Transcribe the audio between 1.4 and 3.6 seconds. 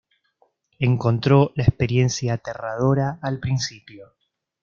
la experiencia "aterradora" al